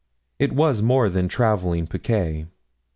[0.39, 2.47] It was more than travelling picquet.